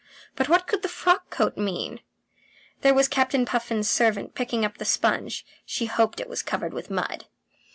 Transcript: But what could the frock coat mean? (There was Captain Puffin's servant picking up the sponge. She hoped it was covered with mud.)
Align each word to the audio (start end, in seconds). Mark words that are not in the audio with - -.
But 0.35 0.49
what 0.49 0.65
could 0.65 0.81
the 0.81 0.87
frock 0.89 1.29
coat 1.29 1.57
mean? 1.57 1.99
(There 2.81 2.95
was 2.95 3.07
Captain 3.07 3.45
Puffin's 3.45 3.87
servant 3.87 4.33
picking 4.33 4.65
up 4.65 4.79
the 4.79 4.83
sponge. 4.83 5.45
She 5.63 5.85
hoped 5.85 6.19
it 6.19 6.27
was 6.27 6.41
covered 6.41 6.73
with 6.73 6.89
mud.) 6.89 7.27